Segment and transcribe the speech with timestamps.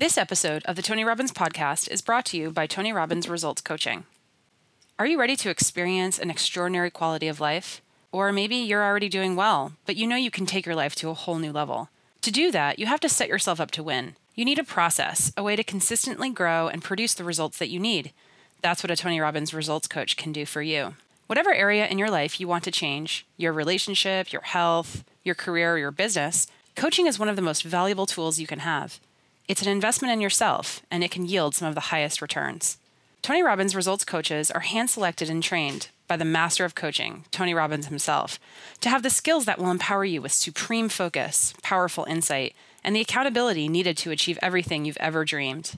[0.00, 3.60] This episode of the Tony Robbins podcast is brought to you by Tony Robbins Results
[3.60, 4.04] Coaching.
[4.98, 7.82] Are you ready to experience an extraordinary quality of life?
[8.10, 11.10] Or maybe you're already doing well, but you know you can take your life to
[11.10, 11.90] a whole new level.
[12.22, 14.16] To do that, you have to set yourself up to win.
[14.34, 17.78] You need a process, a way to consistently grow and produce the results that you
[17.78, 18.14] need.
[18.62, 20.94] That's what a Tony Robbins results coach can do for you.
[21.26, 25.76] Whatever area in your life you want to change your relationship, your health, your career,
[25.76, 28.98] your business coaching is one of the most valuable tools you can have.
[29.50, 32.78] It's an investment in yourself, and it can yield some of the highest returns.
[33.20, 37.52] Tony Robbins results coaches are hand selected and trained by the master of coaching, Tony
[37.52, 38.38] Robbins himself,
[38.80, 43.00] to have the skills that will empower you with supreme focus, powerful insight, and the
[43.00, 45.76] accountability needed to achieve everything you've ever dreamed.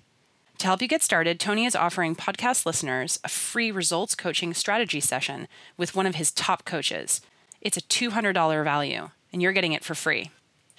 [0.59, 5.01] To help you get started, Tony is offering podcast listeners a free results coaching strategy
[5.01, 7.23] session with one of his top coaches.
[7.63, 10.31] It's a $200 value, and you're getting it for free.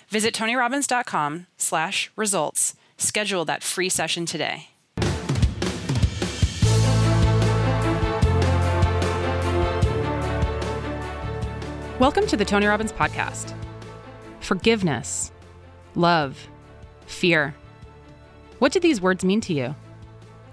[0.10, 2.76] Visit tonyrobbins.com slash results.
[2.98, 4.70] Schedule that free session today.
[12.00, 13.54] Welcome to the Tony Robbins Podcast.
[14.42, 15.32] Forgiveness,
[15.96, 16.48] love,
[17.06, 17.56] fear.
[18.60, 19.76] What do these words mean to you?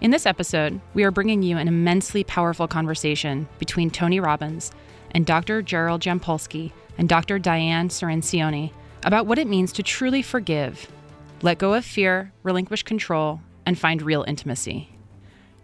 [0.01, 4.71] In this episode, we are bringing you an immensely powerful conversation between Tony Robbins
[5.11, 5.61] and Dr.
[5.61, 7.39] Gerald Jampolsky and Dr.
[7.39, 10.91] Diane Cirincione about what it means to truly forgive,
[11.43, 14.91] let go of fear, relinquish control, and find real intimacy.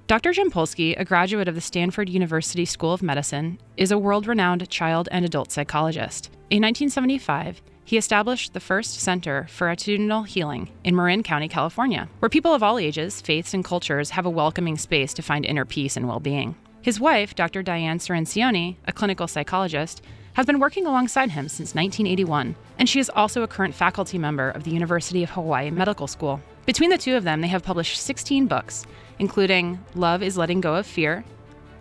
[0.06, 0.32] Dr.
[0.32, 5.08] Jampolsky, a graduate of the Stanford University School of Medicine, is a world renowned child
[5.10, 6.30] and adult psychologist.
[6.48, 12.28] In 1975, he established the first Center for Attitudinal Healing in Marin County, California, where
[12.28, 15.96] people of all ages, faiths, and cultures have a welcoming space to find inner peace
[15.96, 16.56] and well being.
[16.82, 17.64] His wife, Dr.
[17.64, 20.02] Diane Cirincione, a clinical psychologist,
[20.36, 24.50] has been working alongside him since 1981, and she is also a current faculty member
[24.50, 26.42] of the University of Hawaii Medical School.
[26.66, 28.86] Between the two of them, they have published 16 books
[29.18, 31.24] including Love is Letting Go of Fear,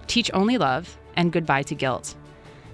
[0.07, 2.15] Teach Only Love, and Goodbye to Guilt.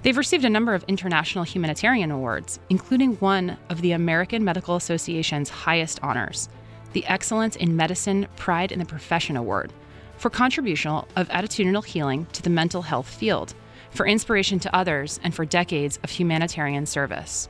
[0.03, 5.49] They've received a number of international humanitarian awards, including one of the American Medical Association's
[5.49, 6.47] highest honors,
[6.93, 9.73] the Excellence in Medicine Pride in the Profession Award,
[10.17, 13.55] for contribution of attitudinal healing to the mental health field,
[13.91, 17.47] for inspiration to others, and for decades of humanitarian service.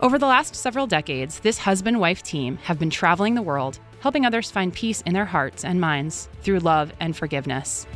[0.00, 4.26] Over the last several decades, this husband wife team have been traveling the world helping
[4.26, 7.86] others find peace in their hearts and minds through love and forgiveness.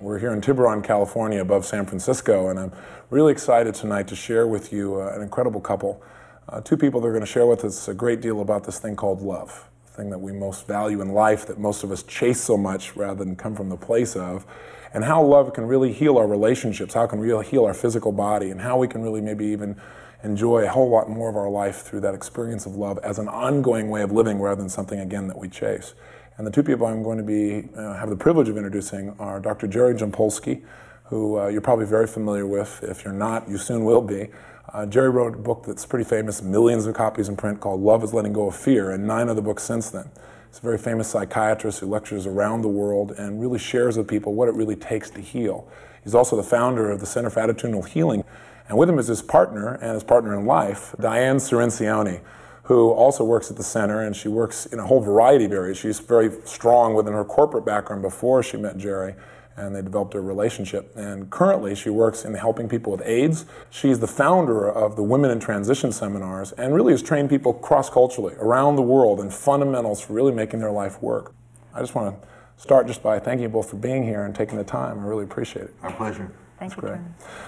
[0.00, 2.72] We're here in Tiburon, California, above San Francisco, and I'm
[3.10, 6.02] really excited tonight to share with you uh, an incredible couple.
[6.48, 8.78] Uh, two people that are going to share with us a great deal about this
[8.78, 12.40] thing called love, thing that we most value in life, that most of us chase
[12.40, 14.46] so much rather than come from the place of,
[14.92, 18.50] and how love can really heal our relationships, how can really heal our physical body,
[18.50, 19.80] and how we can really maybe even
[20.22, 23.28] enjoy a whole lot more of our life through that experience of love as an
[23.28, 25.94] ongoing way of living rather than something, again, that we chase.
[26.36, 29.40] And the two people I'm going to be uh, have the privilege of introducing are
[29.40, 29.66] Dr.
[29.66, 30.62] Jerry Jampolsky,
[31.04, 32.82] who uh, you're probably very familiar with.
[32.82, 34.28] If you're not, you soon will be.
[34.72, 38.04] Uh, Jerry wrote a book that's pretty famous, millions of copies in print, called Love
[38.04, 40.08] is Letting Go of Fear, and nine other books since then.
[40.48, 44.34] He's a very famous psychiatrist who lectures around the world and really shares with people
[44.34, 45.66] what it really takes to heal.
[46.04, 48.22] He's also the founder of the Center for Attitudinal Healing,
[48.68, 52.20] and with him is his partner and his partner in life, Diane Cirincione,
[52.64, 55.76] who also works at the center and she works in a whole variety of areas.
[55.78, 59.16] She's very strong within her corporate background before she met Jerry
[59.56, 60.92] and they developed a relationship.
[60.96, 63.44] And currently, she works in helping people with AIDS.
[63.68, 67.90] She's the founder of the Women in Transition seminars and really has trained people cross
[67.90, 71.34] culturally around the world in fundamentals for really making their life work.
[71.74, 74.56] I just want to start just by thanking you both for being here and taking
[74.56, 75.00] the time.
[75.00, 75.74] I really appreciate it.
[75.82, 76.32] Our pleasure.
[76.58, 77.00] Thank That's you, great.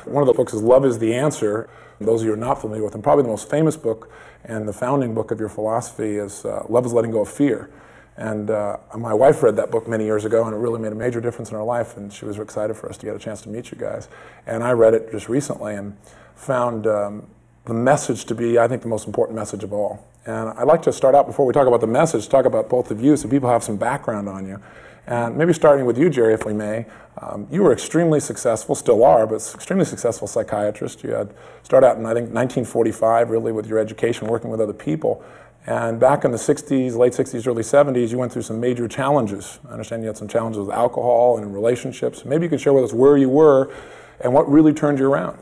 [0.04, 0.14] Tony.
[0.14, 1.68] One of the books is Love is the Answer.
[2.00, 4.10] Those of you who are not familiar with them, probably the most famous book
[4.44, 7.70] and the founding book of your philosophy is uh, Love is Letting Go of Fear.
[8.16, 10.96] And uh, my wife read that book many years ago, and it really made a
[10.96, 11.96] major difference in her life.
[11.96, 14.08] And she was excited for us to get a chance to meet you guys.
[14.46, 15.96] And I read it just recently and
[16.34, 17.26] found um,
[17.64, 20.06] the message to be, I think, the most important message of all.
[20.26, 22.90] And I'd like to start out before we talk about the message, talk about both
[22.90, 24.60] of you so people have some background on you.
[25.06, 26.86] And maybe starting with you, Jerry, if we may.
[27.20, 31.02] Um, you were extremely successful, still are, but extremely successful psychiatrist.
[31.02, 31.34] You had
[31.64, 35.24] started out in, I think, 1945, really, with your education, working with other people.
[35.66, 39.60] And back in the 60s, late 60s, early 70s, you went through some major challenges.
[39.68, 42.24] I understand you had some challenges with alcohol and relationships.
[42.24, 43.72] Maybe you could share with us where you were
[44.20, 45.38] and what really turned you around.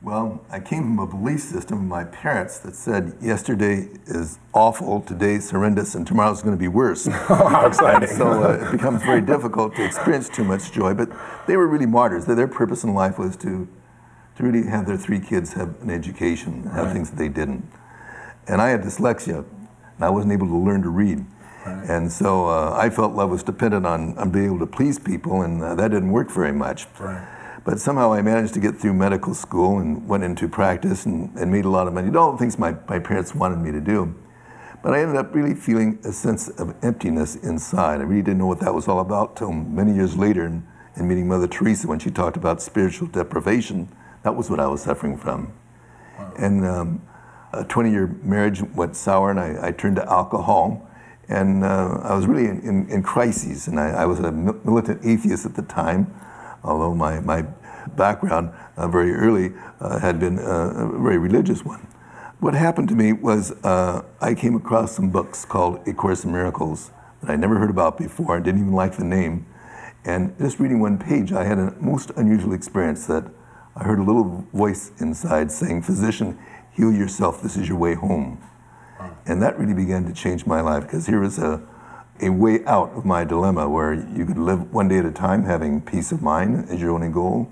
[0.00, 5.00] Well, I came from a belief system of my parents that said yesterday is awful,
[5.00, 7.06] today's horrendous, and tomorrow's going to be worse.
[7.28, 8.08] How exciting.
[8.08, 10.92] so uh, it becomes very difficult to experience too much joy.
[10.94, 11.08] But
[11.46, 12.26] they were really martyrs.
[12.26, 13.68] Their, purpose in life was to
[14.34, 16.92] to really have their three kids have an education, have right.
[16.92, 17.64] things that they didn't.
[18.48, 19.44] And I had dyslexia,
[19.96, 21.24] and I wasn't able to learn to read.
[21.64, 21.88] Right.
[21.88, 25.42] And so uh, I felt love was dependent on, on being able to please people,
[25.42, 26.86] and uh, that didn't work very much.
[26.98, 27.26] Right.
[27.64, 31.52] But somehow I managed to get through medical school and went into practice and, and
[31.52, 32.14] made a lot of money.
[32.16, 34.14] All the things my, my parents wanted me to do.
[34.82, 38.00] But I ended up really feeling a sense of emptiness inside.
[38.00, 40.66] I really didn't know what that was all about till many years later in,
[40.96, 43.88] in meeting Mother Teresa when she talked about spiritual deprivation.
[44.24, 45.52] That was what I was suffering from.
[46.18, 46.34] Wow.
[46.36, 47.02] And um,
[47.52, 50.88] a 20 year marriage went sour, and I, I turned to alcohol.
[51.28, 55.00] And uh, I was really in, in, in crises, and I, I, was a militant
[55.04, 56.12] atheist at the time,
[56.62, 57.46] although my, my
[57.96, 61.86] background uh, very early uh, had been uh, a very religious one.
[62.40, 66.32] What happened to me was uh, I came across some books called A Course in
[66.32, 66.90] Miracles
[67.22, 68.36] that I never heard about before.
[68.36, 69.46] I didn't even like the name.
[70.04, 73.24] And just reading one page, I had a most unusual experience that
[73.76, 76.36] I heard a little voice inside saying, Physician,
[76.72, 77.42] heal yourself.
[77.42, 78.42] This is your way home.
[79.26, 81.62] And that really began to change my life because here was a,
[82.20, 85.44] a way out of my dilemma where you could live one day at a time
[85.44, 87.48] having peace of mind as your only goal.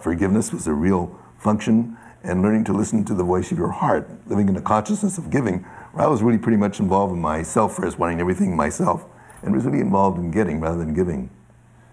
[0.00, 4.10] Forgiveness was a real function and learning to listen to the voice of your heart,
[4.26, 5.64] living in a consciousness of giving,
[5.96, 9.06] I was really pretty much involved in myself first, wanting everything myself,
[9.42, 11.30] and was really involved in getting rather than giving.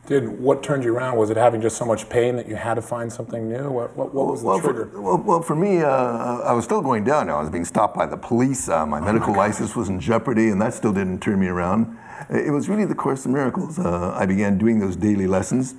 [0.06, 1.18] Did what turned you around?
[1.18, 3.72] Was it having just so much pain that you had to find something new?
[3.72, 4.88] What, what, what was the well, trigger?
[4.88, 7.30] For, well, well, for me, uh, I was still going down.
[7.30, 8.68] I was being stopped by the police.
[8.68, 11.48] Uh, my oh medical my license was in jeopardy, and that still didn't turn me
[11.48, 11.98] around.
[12.30, 13.80] It was really the Course in Miracles.
[13.80, 15.76] Uh, I began doing those daily lessons,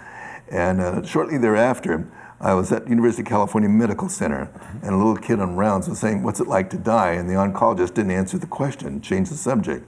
[0.51, 2.11] and uh, shortly thereafter,
[2.41, 4.51] I was at University of California Medical Center,
[4.83, 7.35] and a little kid on rounds was saying, "What's it like to die?" And the
[7.35, 9.87] oncologist didn't answer the question, changed the subject.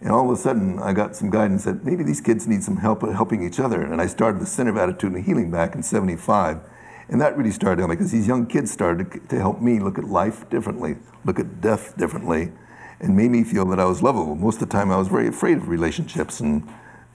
[0.00, 2.76] And all of a sudden, I got some guidance that maybe these kids need some
[2.76, 3.82] help helping each other.
[3.82, 6.60] And I started the Center of Attitudinal Healing back in '75,
[7.08, 10.04] and that really started me because these young kids started to help me look at
[10.04, 12.52] life differently, look at death differently,
[13.00, 14.36] and made me feel that I was lovable.
[14.36, 16.68] Most of the time, I was very afraid of relationships and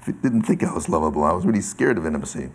[0.06, 1.24] didn't think I was lovable.
[1.24, 2.51] I was really scared of intimacy.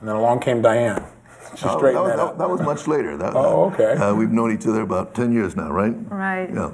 [0.00, 1.04] And then along came Diane.
[1.52, 3.16] She straightened that, that, that, that was much later.
[3.16, 3.92] That, oh, okay.
[3.92, 5.94] Uh, we've known each other about 10 years now, right?
[6.10, 6.52] Right.
[6.52, 6.72] Yeah.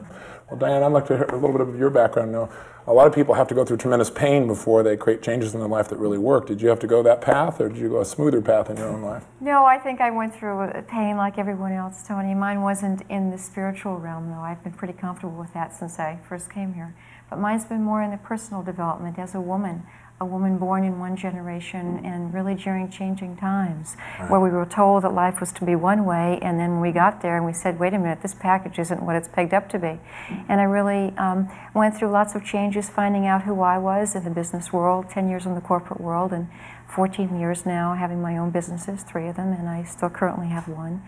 [0.52, 2.50] Well, Diane, I'd like to hear a little bit of your background now.
[2.86, 5.60] A lot of people have to go through tremendous pain before they create changes in
[5.60, 6.46] their life that really work.
[6.46, 8.76] Did you have to go that path, or did you go a smoother path in
[8.76, 9.24] your own life?
[9.40, 12.34] No, I think I went through pain like everyone else, Tony.
[12.34, 14.40] Mine wasn't in the spiritual realm, though.
[14.40, 16.94] I've been pretty comfortable with that since I first came here.
[17.30, 19.84] But mine's been more in the personal development as a woman
[20.22, 24.30] a woman born in one generation and really during changing times right.
[24.30, 26.92] where we were told that life was to be one way and then when we
[26.92, 29.68] got there and we said wait a minute this package isn't what it's pegged up
[29.68, 29.98] to be.
[30.48, 34.22] And i really um, went through lots of changes finding out who i was in
[34.22, 36.46] the business world 10 years in the corporate world and
[36.86, 40.68] 14 years now having my own businesses three of them and i still currently have
[40.68, 41.02] one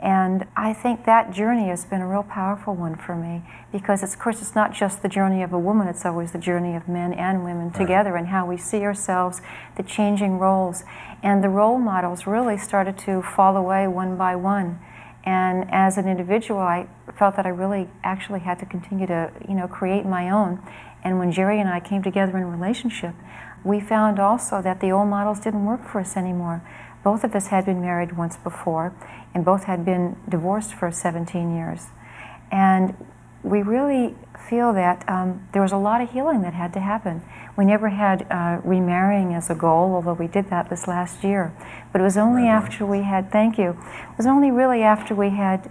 [0.00, 3.42] and I think that journey has been a real powerful one for me
[3.72, 6.76] because, of course, it's not just the journey of a woman, it's always the journey
[6.76, 9.40] of men and women together and how we see ourselves,
[9.76, 10.84] the changing roles.
[11.20, 14.78] And the role models really started to fall away one by one.
[15.24, 16.86] And as an individual, I
[17.18, 20.62] felt that I really actually had to continue to, you know, create my own.
[21.02, 23.14] And when Jerry and I came together in a relationship,
[23.64, 26.62] we found also that the old models didn't work for us anymore.
[27.04, 28.94] Both of us had been married once before,
[29.34, 31.86] and both had been divorced for 17 years.
[32.50, 32.94] And
[33.42, 34.16] we really
[34.48, 37.22] feel that um, there was a lot of healing that had to happen.
[37.56, 41.52] We never had uh, remarrying as a goal, although we did that this last year.
[41.92, 42.50] But it was only right.
[42.50, 45.70] after we had, thank you, it was only really after we had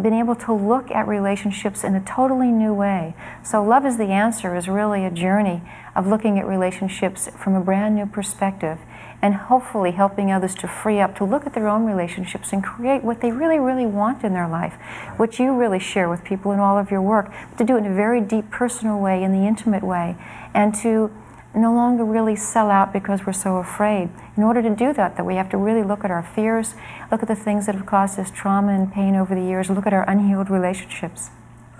[0.00, 3.14] been able to look at relationships in a totally new way.
[3.44, 5.62] So, Love is the Answer is really a journey
[5.94, 8.78] of looking at relationships from a brand new perspective
[9.24, 13.02] and hopefully helping others to free up to look at their own relationships and create
[13.02, 14.74] what they really, really want in their life,
[15.16, 17.86] what you really share with people in all of your work, to do it in
[17.86, 20.14] a very deep personal way, in the intimate way,
[20.52, 21.10] and to
[21.54, 24.10] no longer really sell out because we're so afraid.
[24.36, 26.74] In order to do that, that we have to really look at our fears,
[27.10, 29.86] look at the things that have caused us trauma and pain over the years, look
[29.86, 31.30] at our unhealed relationships.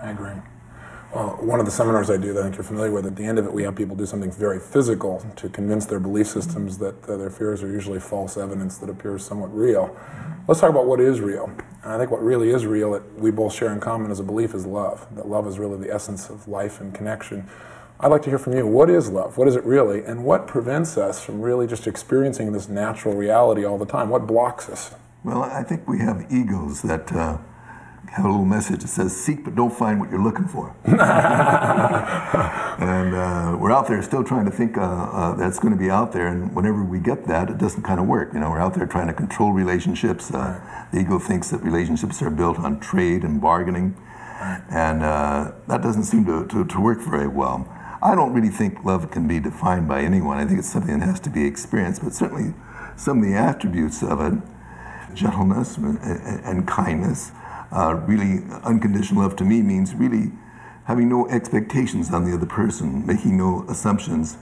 [0.00, 0.32] I agree.
[1.14, 3.24] Well, one of the seminars I do that I think you're familiar with, at the
[3.24, 6.78] end of it, we have people do something very physical to convince their belief systems
[6.78, 9.96] that uh, their fears are usually false evidence that appears somewhat real.
[10.48, 11.52] Let's talk about what is real.
[11.84, 14.24] And I think what really is real that we both share in common as a
[14.24, 15.06] belief is love.
[15.14, 17.48] That love is really the essence of life and connection.
[18.00, 18.66] I'd like to hear from you.
[18.66, 19.38] What is love?
[19.38, 20.04] What is it really?
[20.04, 24.08] And what prevents us from really just experiencing this natural reality all the time?
[24.08, 24.92] What blocks us?
[25.22, 27.12] Well, I think we have egos that.
[27.12, 27.38] Uh,
[28.14, 30.76] have a little message that says, seek but don't find what you're looking for.
[30.84, 30.96] and
[33.12, 36.12] uh, we're out there still trying to think uh, uh, that's going to be out
[36.12, 38.32] there, and whenever we get that, it doesn't kind of work.
[38.32, 40.32] You know, we're out there trying to control relationships.
[40.32, 40.60] Uh,
[40.92, 43.96] the ego thinks that relationships are built on trade and bargaining,
[44.70, 47.68] and uh, that doesn't seem to, to, to work very well.
[48.00, 50.36] I don't really think love can be defined by anyone.
[50.36, 52.54] I think it's something that has to be experienced, but certainly
[52.96, 54.34] some of the attributes of it,
[55.14, 57.32] gentleness and, and kindness,
[57.74, 60.32] uh, really, unconditional love to me means really
[60.84, 64.36] having no expectations on the other person, making no assumptions,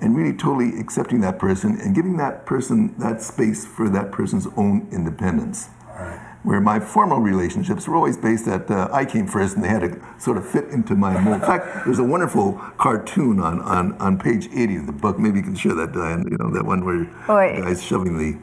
[0.00, 4.46] and really totally accepting that person and giving that person that space for that person's
[4.56, 5.70] own independence.
[5.98, 6.20] Right.
[6.42, 9.80] Where my formal relationships were always based that uh, I came first and they had
[9.80, 11.36] to sort of fit into my mold.
[11.36, 15.18] In fact, there's a wonderful cartoon on, on, on page 80 of the book.
[15.18, 16.24] Maybe you can share that, Diane.
[16.30, 18.38] You know, that one where oh, the guy's shoving the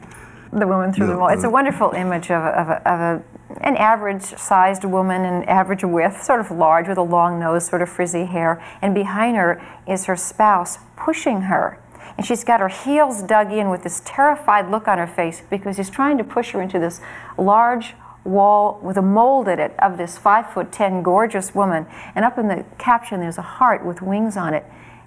[0.52, 1.28] the woman through the wall.
[1.28, 3.22] It's a wonderful image of, a, of, a, of a,
[3.60, 7.88] an average-sized woman and average width, sort of large with a long nose, sort of
[7.88, 11.78] frizzy hair, and behind her is her spouse pushing her.
[12.16, 15.76] And she's got her heels dug in with this terrified look on her face because
[15.76, 17.00] he's trying to push her into this
[17.38, 17.94] large
[18.24, 21.86] wall with a mold in it of this five foot ten gorgeous woman.
[22.14, 24.64] And up in the caption, there's a heart with wings on it.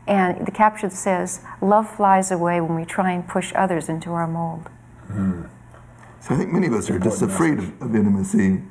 [0.08, 4.28] And the caption says, Love flies away when we try and push others into our
[4.28, 4.70] mold.
[5.10, 5.50] Mm.
[6.26, 8.64] So I think many of us are just afraid of, of, intimacy.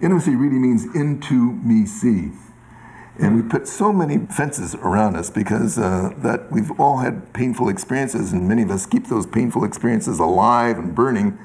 [0.00, 2.32] Intimacy really means into me see.
[3.18, 7.68] And we put so many fences around us because uh, that we've all had painful
[7.68, 11.38] experiences, and many of us keep those painful experiences alive and burning.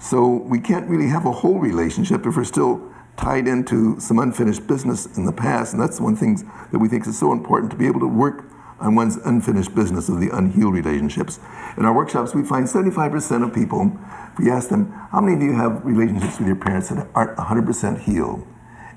[0.00, 4.66] So we can't really have a whole relationship if we're still tied into some unfinished
[4.66, 5.74] business in the past.
[5.74, 6.36] And that's one thing
[6.72, 8.46] that we think is so important to be able to work
[8.80, 11.38] on one's unfinished business of the unhealed relationships.
[11.76, 13.98] In our workshops, we find 75% of people,
[14.32, 17.36] if we ask them, how many do you have relationships with your parents that aren't
[17.36, 18.46] 100% healed?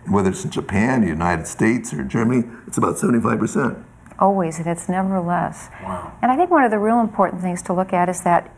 [0.04, 3.84] And whether it's in Japan, the United States, or Germany, it's about 75%.
[4.20, 5.70] Always, and it's never less.
[5.84, 6.18] Wow.
[6.22, 8.52] And I think one of the real important things to look at is that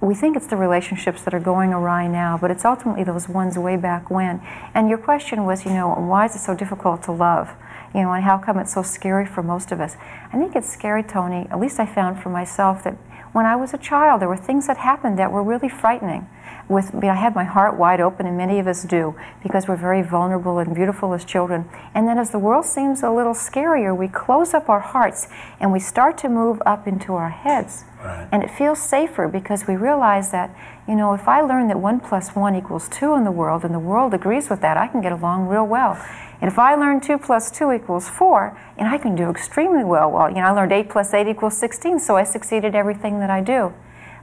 [0.00, 3.56] we think it's the relationships that are going awry now, but it's ultimately those ones
[3.56, 4.42] way back when.
[4.74, 7.50] And your question was, you know, why is it so difficult to love?
[7.94, 9.96] you know, and how come it's so scary for most of us.
[10.32, 12.96] I think it's scary, Tony, at least I found for myself that
[13.34, 16.28] when I was a child, there were things that happened that were really frightening.
[16.68, 20.02] With, I, had my heart wide open, and many of us do, because we're very
[20.02, 21.68] vulnerable and beautiful as children.
[21.94, 25.26] And then as the world seems a little scarier, we close up our hearts
[25.58, 27.84] and we start to move up into our heads.
[28.02, 28.28] Right.
[28.30, 30.54] And it feels safer because we realize that,
[30.86, 33.74] you know, if I learn that one plus one equals two in the world, and
[33.74, 36.00] the world agrees with that, I can get along real well.
[36.44, 40.10] And if I learn 2 plus 2 equals 4, and I can do extremely well,
[40.10, 43.30] well, you know, I learned 8 plus 8 equals 16, so I succeeded everything that
[43.30, 43.72] I do.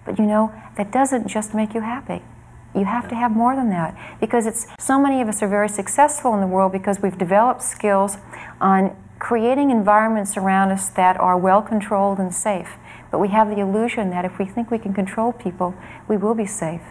[0.06, 2.22] But you know, that doesn't just make you happy.
[2.76, 5.68] You have to have more than that because it's so many of us are very
[5.68, 8.18] successful in the world because we've developed skills
[8.60, 12.74] on creating environments around us that are well controlled and safe.
[13.10, 15.74] But we have the illusion that if we think we can control people,
[16.08, 16.84] we will be safe.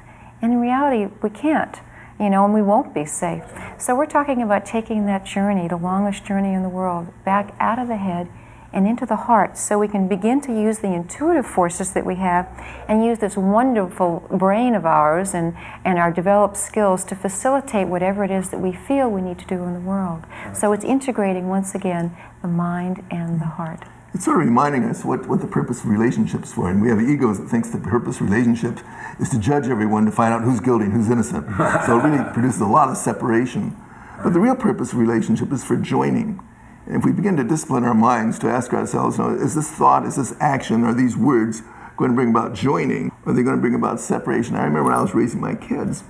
[0.42, 1.78] And in reality, we can't
[2.20, 3.44] you know, and we won't be safe.
[3.78, 7.78] So we're talking about taking that journey, the longest journey in the world, back out
[7.78, 8.28] of the head
[8.72, 12.16] and into the heart so we can begin to use the intuitive forces that we
[12.16, 12.46] have
[12.86, 18.22] and use this wonderful brain of ours and, and our developed skills to facilitate whatever
[18.22, 20.24] it is that we feel we need to do in the world.
[20.54, 25.04] So it's integrating, once again, the mind and the heart it's sort of reminding us
[25.04, 26.68] what, what the purpose of relationships for.
[26.68, 28.82] And we have egos that thinks the purpose of relationships
[29.20, 31.46] is to judge everyone to find out who's guilty and who's innocent.
[31.86, 33.76] so it really produces a lot of separation.
[34.22, 36.40] But the real purpose of relationship is for joining.
[36.86, 40.16] And if we begin to discipline our minds to ask ourselves, is this thought, is
[40.16, 41.62] this action, are these words
[41.96, 43.12] going to bring about joining?
[43.24, 44.56] Or are they going to bring about separation?
[44.56, 46.02] I remember when I was raising my kids,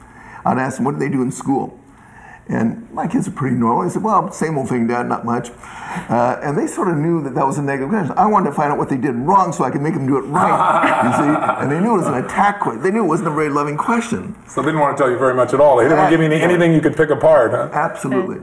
[0.45, 1.80] I'd ask them, what do they do in school?
[2.51, 3.87] And my kids are pretty normal.
[3.87, 5.51] I said, well, same old thing, Dad, not much.
[6.11, 8.13] Uh, and they sort of knew that that was a negative question.
[8.19, 10.19] I wanted to find out what they did wrong so I could make them do
[10.19, 10.51] it right,
[11.07, 11.63] you see?
[11.63, 12.83] And they knew it was an attack question.
[12.83, 14.35] They knew it wasn't a very loving question.
[14.49, 15.77] So they didn't want to tell you very much at all.
[15.77, 17.71] They didn't want to give you anything you could pick apart, huh?
[17.73, 18.39] Absolutely.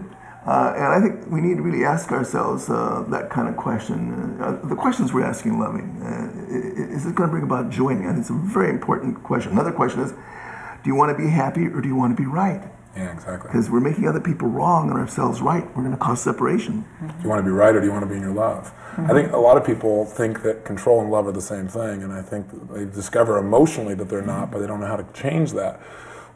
[0.45, 4.39] Uh, and I think we need to really ask ourselves uh, that kind of question.
[4.39, 8.07] Uh, the questions we're asking loving, uh, is it going to bring about joining?
[8.07, 9.51] I think it's a very important question.
[9.51, 12.25] Another question is, do you want to be happy or do you want to be
[12.25, 12.63] right?
[12.95, 13.49] Yeah, exactly.
[13.49, 15.65] Because we're making other people wrong and ourselves right.
[15.75, 16.85] We're going to cause separation.
[17.01, 18.73] Do you want to be right or do you want to be in your love?
[18.97, 19.11] Mm-hmm.
[19.11, 22.01] I think a lot of people think that control and love are the same thing,
[22.01, 25.05] and I think they discover emotionally that they're not, but they don't know how to
[25.13, 25.79] change that.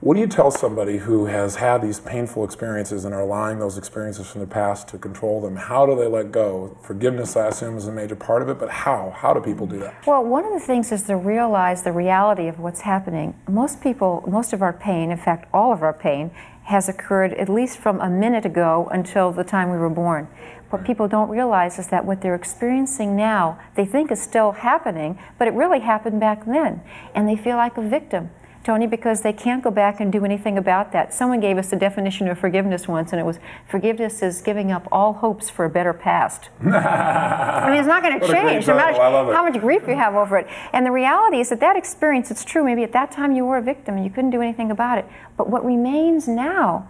[0.02, 3.78] What do you tell somebody who has had these painful experiences and are allowing those
[3.78, 5.56] experiences from the past to control them?
[5.56, 6.76] How do they let go?
[6.82, 9.14] Forgiveness, I assume, is a major part of it, but how?
[9.16, 10.08] How do people do that?
[10.08, 13.40] Well, one of the things is to realize the reality of what's happening.
[13.48, 16.32] Most people, most of our pain, in fact, all of our pain,
[16.64, 20.28] has occurred at least from a minute ago until the time we were born.
[20.72, 25.20] What people don't realize is that what they're experiencing now, they think is still happening,
[25.38, 26.82] but it really happened back then.
[27.14, 28.32] And they feel like a victim.
[28.64, 31.14] Tony, because they can't go back and do anything about that.
[31.14, 34.88] Someone gave us a definition of forgiveness once, and it was forgiveness is giving up
[34.92, 36.50] all hopes for a better past.
[36.62, 40.38] I mean, it's not going to change no matter how much grief you have over
[40.38, 40.48] it.
[40.74, 43.58] And the reality is that that experience, it's true, maybe at that time you were
[43.58, 45.06] a victim and you couldn't do anything about it.
[45.38, 46.88] But what remains now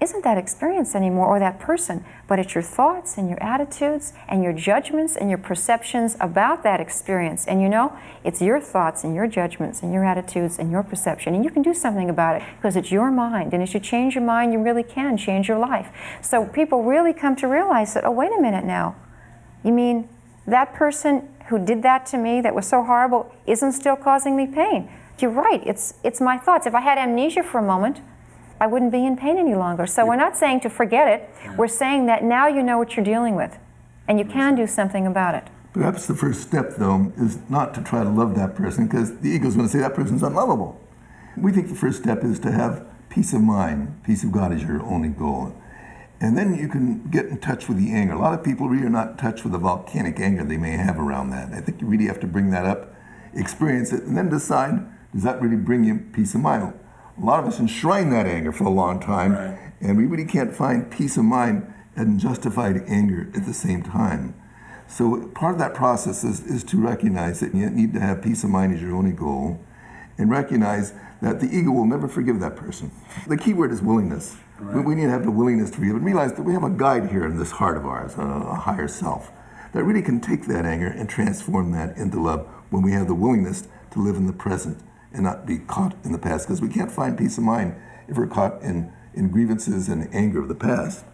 [0.00, 4.42] isn't that experience anymore or that person, but it's your thoughts and your attitudes and
[4.42, 7.46] your judgments and your perceptions about that experience.
[7.46, 11.34] And you know, it's your thoughts and your judgments and your attitudes and your perception.
[11.34, 13.52] And you can do something about it because it's your mind.
[13.52, 15.88] And as you change your mind, you really can change your life.
[16.22, 18.96] So people really come to realize that, oh, wait a minute now.
[19.62, 20.08] You mean
[20.46, 24.46] that person who did that to me that was so horrible isn't still causing me
[24.46, 24.90] pain?
[25.18, 26.66] You're right, it's, it's my thoughts.
[26.66, 28.00] If I had amnesia for a moment,
[28.60, 29.86] I wouldn't be in pain any longer.
[29.86, 31.56] So we're not saying to forget it.
[31.56, 33.58] We're saying that now you know what you're dealing with
[34.06, 35.44] and you can do something about it.
[35.72, 39.30] Perhaps the first step, though, is not to try to love that person because the
[39.30, 40.80] ego is going to say that person's unlovable.
[41.36, 44.02] We think the first step is to have peace of mind.
[44.04, 45.54] Peace of God is your only goal.
[46.20, 48.14] And then you can get in touch with the anger.
[48.14, 50.72] A lot of people really are not in touch with the volcanic anger they may
[50.72, 51.52] have around that.
[51.52, 52.92] I think you really have to bring that up,
[53.32, 56.74] experience it, and then decide does that really bring you peace of mind?
[57.20, 59.72] A lot of us enshrine that anger for a long time, right.
[59.80, 64.34] and we really can't find peace of mind and justified anger at the same time.
[64.88, 68.42] So part of that process is, is to recognize that you need to have peace
[68.42, 69.60] of mind as your only goal,
[70.18, 72.90] and recognize that the ego will never forgive that person.
[73.26, 74.36] The key word is willingness.
[74.58, 74.84] Right.
[74.84, 77.10] We need to have the willingness to forgive and realize that we have a guide
[77.10, 79.30] here in this heart of ours, a, a higher self,
[79.72, 83.14] that really can take that anger and transform that into love when we have the
[83.14, 84.78] willingness to live in the present
[85.12, 87.74] and not be caught in the past because we can't find peace of mind
[88.08, 91.04] if we're caught in, in grievances and anger of the past.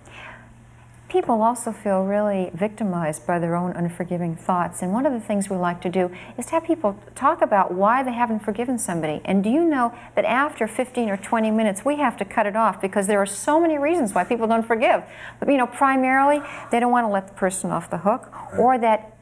[1.09, 4.83] People also feel really victimized by their own unforgiving thoughts.
[4.83, 7.73] And one of the things we like to do is to have people talk about
[7.73, 9.21] why they haven't forgiven somebody.
[9.25, 12.57] And do you know that after 15 or 20 minutes, we have to cut it
[12.57, 15.05] off because there are so many reasons why people don't forgive.
[15.38, 18.76] But, you know, primarily, they don't want to let the person off the hook, or
[18.79, 19.16] that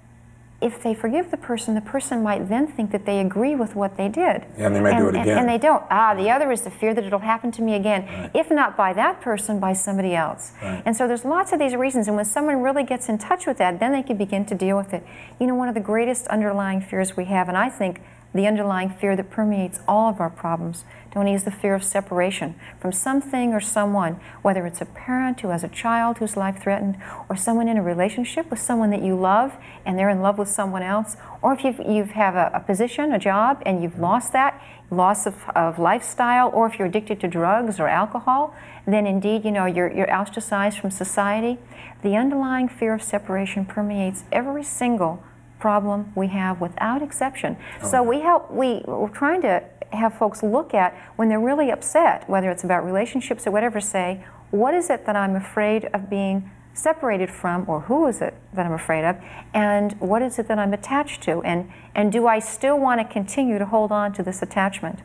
[0.64, 3.98] if they forgive the person, the person might then think that they agree with what
[3.98, 4.46] they did.
[4.57, 5.29] Yeah, and they might and, do it again.
[5.29, 5.85] And, and, they don't.
[5.90, 8.31] Ah, the other is the fear that it'll happen to me again, right.
[8.35, 10.53] if not by that person, by somebody else.
[10.62, 10.83] Right.
[10.87, 12.09] And so there's lots of these reasons.
[12.09, 14.79] And when someone really gets in touch with that, then they can begin to deal
[14.79, 15.07] with it.
[15.38, 18.00] You know, one of the greatest underlying fears we have, and I think
[18.33, 22.57] the underlying fear that permeates all of our problems, Tony, is the fear of separation
[22.81, 26.96] from something or someone, whether it's a parent who has a child whose life threatened,
[27.29, 29.55] or someone in a relationship with someone that you love
[29.87, 33.12] and they're in love with someone else, or if you've, you have a, a position,
[33.12, 37.29] a job, and you've lost that, loss of, of lifestyle, or if you're addicted to
[37.29, 38.53] drugs or alcohol,
[38.85, 41.59] then indeed, you know, you're, you're ostracized from society.
[42.03, 45.22] The underlying fear of separation permeates every single
[45.61, 47.57] problem we have without exception.
[47.83, 47.88] Oh.
[47.88, 52.28] So we help, we, we're trying to have folks look at when they're really upset,
[52.28, 56.50] whether it's about relationships or whatever, say, what is it that I'm afraid of being
[56.74, 59.16] separated from, or who is it that I'm afraid of,
[59.52, 63.04] and what is it that I'm attached to, and, and do I still want to
[63.04, 64.98] continue to hold on to this attachment?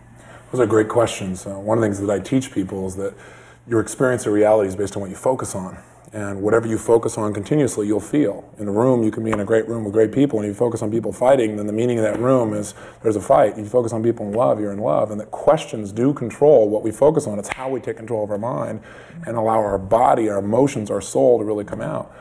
[0.52, 1.46] Those are great questions.
[1.46, 3.14] Uh, one of the things that I teach people is that
[3.68, 5.78] your experience of reality is based on what you focus on.
[6.12, 8.52] And whatever you focus on continuously, you'll feel.
[8.58, 10.50] In a room, you can be in a great room with great people, and if
[10.50, 13.52] you focus on people fighting, then the meaning of that room is there's a fight.
[13.52, 15.12] If you focus on people in love, you're in love.
[15.12, 17.38] And that questions do control what we focus on.
[17.38, 18.82] It's how we take control of our mind
[19.28, 22.12] and allow our body, our emotions, our soul to really come out.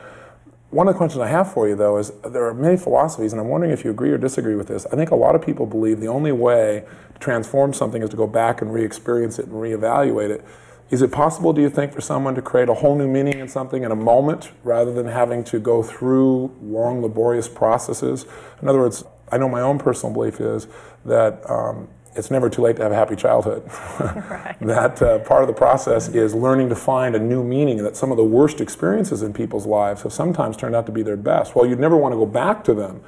[0.69, 3.41] One of the questions I have for you, though, is there are many philosophies, and
[3.41, 4.85] I'm wondering if you agree or disagree with this.
[4.93, 8.15] I think a lot of people believe the only way to transform something is to
[8.15, 10.45] go back and re experience it and reevaluate it.
[10.89, 13.47] Is it possible, do you think, for someone to create a whole new meaning in
[13.47, 18.25] something in a moment rather than having to go through long, laborious processes?
[18.61, 20.67] In other words, I know my own personal belief is
[21.05, 23.63] that um, it's never too late to have a happy childhood.
[23.99, 24.55] right.
[24.61, 27.95] that uh, part of the process is learning to find a new meaning, and that
[27.95, 31.17] some of the worst experiences in people's lives have sometimes turned out to be their
[31.17, 31.55] best.
[31.55, 33.01] Well, you'd never want to go back to them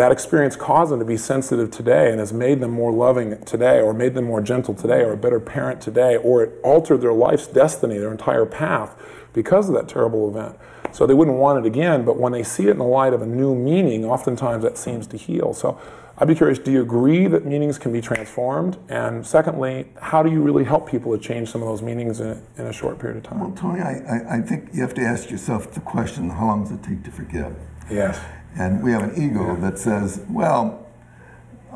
[0.00, 3.82] that experience caused them to be sensitive today and has made them more loving today
[3.82, 7.12] or made them more gentle today or a better parent today or it altered their
[7.12, 8.96] life's destiny, their entire path
[9.34, 10.58] because of that terrible event.
[10.90, 13.20] So they wouldn't want it again, but when they see it in the light of
[13.20, 15.52] a new meaning, oftentimes that seems to heal.
[15.52, 15.78] So
[16.16, 18.78] I'd be curious, do you agree that meanings can be transformed?
[18.88, 22.28] And secondly, how do you really help people to change some of those meanings in
[22.28, 23.40] a, in a short period of time?
[23.40, 26.62] Well, Tony, I, I, I think you have to ask yourself the question how long
[26.62, 27.54] does it take to forgive?
[27.90, 28.18] Yes.
[28.58, 30.80] And we have an ego that says, well,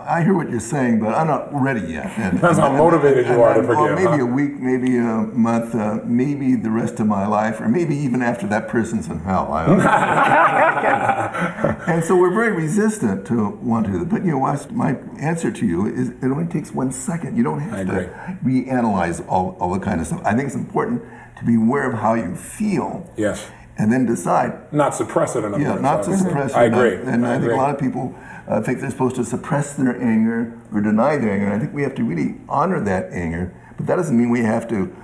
[0.06, 2.06] I hear what you're saying, but I'm not ready yet.
[2.18, 3.96] And, Depends how motivated you are to forgive.
[3.96, 4.22] maybe huh?
[4.22, 8.20] a week, maybe a month, uh, maybe the rest of my life, or maybe even
[8.22, 9.54] after that person's in hell.
[11.88, 14.04] and so we're very resistant to want to.
[14.04, 17.36] But you know, my answer to you is it only takes one second.
[17.36, 20.20] You don't have to reanalyze all, all the kind of stuff.
[20.24, 21.02] I think it's important
[21.38, 23.10] to be aware of how you feel.
[23.16, 23.50] Yes.
[23.76, 24.72] And then decide.
[24.72, 25.44] Not suppress it.
[25.44, 26.56] In yeah, words, not to suppress it.
[26.56, 26.94] I agree.
[26.94, 28.14] And I, I think a lot of people
[28.46, 31.46] uh, think they're supposed to suppress their anger or deny their anger.
[31.46, 34.42] And I think we have to really honor that anger, but that doesn't mean we
[34.42, 34.94] have to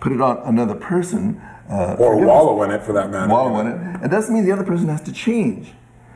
[0.00, 1.40] put it on another person.
[1.70, 3.30] Uh, or wallow in it for that matter.
[3.30, 4.04] Wallow in it.
[4.04, 5.72] It doesn't mean the other person has to change.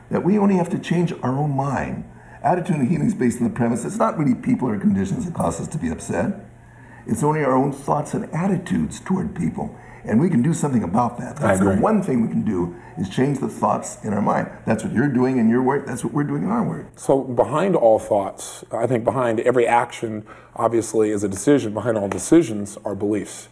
[0.09, 2.09] That we only have to change our own mind.
[2.43, 5.59] Attitudinal healing is based on the premise it's not really people or conditions that cause
[5.59, 6.45] us to be upset.
[7.05, 9.75] It's only our own thoughts and attitudes toward people.
[10.03, 11.35] And we can do something about that.
[11.35, 14.49] That's the one thing we can do is change the thoughts in our mind.
[14.65, 15.85] That's what you're doing in your work.
[15.85, 16.87] That's what we're doing in our work.
[16.95, 21.73] So behind all thoughts, I think behind every action, obviously, is a decision.
[21.73, 23.49] Behind all decisions are beliefs.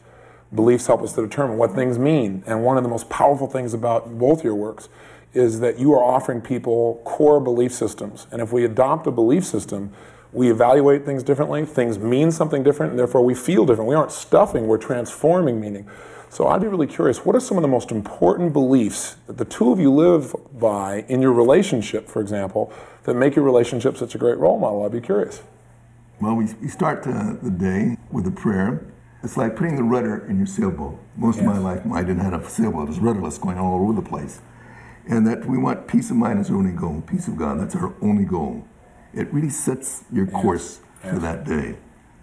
[0.54, 2.44] Beliefs help us to determine what things mean.
[2.48, 4.88] And one of the most powerful things about both your works
[5.34, 8.28] is that you are offering people core belief systems.
[8.32, 9.94] And if we adopt a belief system,
[10.32, 13.90] we evaluate things differently, things mean something different, and therefore we feel different.
[13.90, 15.88] We aren't stuffing, we're transforming meaning.
[16.30, 19.46] So I'd be really curious what are some of the most important beliefs that the
[19.46, 22.72] two of you live by in your relationship, for example,
[23.04, 24.86] that make your relationship such a great role model?
[24.86, 25.42] I'd be curious.
[26.20, 28.86] Well, we, we start uh, the day with a prayer.
[29.24, 31.00] It's like putting the rudder in your sailboat.
[31.16, 31.46] Most yes.
[31.46, 32.84] of my life, I didn't have a sailboat.
[32.84, 34.42] It was rudderless going all over the place.
[35.08, 37.60] And that we want peace of mind as our only goal, peace of God.
[37.60, 38.68] That's our only goal.
[39.14, 41.14] It really sets your course yes.
[41.14, 41.78] for that day.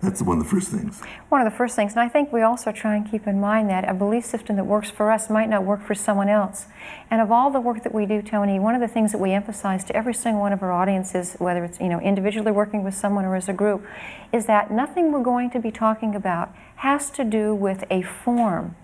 [0.05, 1.01] That's one of the first things.
[1.31, 1.93] One of the first things.
[1.93, 4.65] And I think we also try and keep in mind that a belief system that
[4.65, 6.67] works for us might not work for someone else.
[7.11, 9.33] And of all the work that we do, Tony, one of the things that we
[9.33, 12.95] emphasize to every single one of our audiences, whether it's you know individually working with
[12.95, 13.87] someone or as a group,
[14.31, 18.77] is that nothing we're going to be talking about has to do with a form.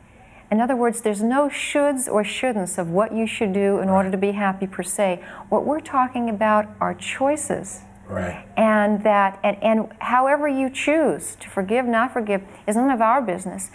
[0.50, 4.10] In other words, there's no shoulds or shouldn'ts of what you should do in order
[4.10, 5.22] to be happy per se.
[5.48, 8.44] What we're talking about are choices Right.
[8.56, 13.22] And that, and, and however you choose to forgive, not forgive, is none of our
[13.22, 13.70] business.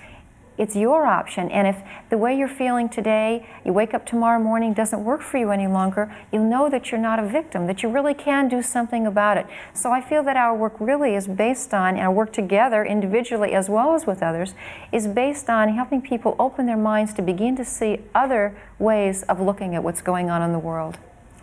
[0.58, 1.50] It's your option.
[1.52, 5.38] And if the way you're feeling today, you wake up tomorrow morning, doesn't work for
[5.38, 8.62] you any longer, you'll know that you're not a victim, that you really can do
[8.62, 9.48] something about it.
[9.74, 13.54] So I feel that our work really is based on, and our work together, individually
[13.54, 14.54] as well as with others,
[14.94, 19.42] is based on helping people open their minds to begin to see other ways of
[19.42, 20.98] looking at what's going on in the world.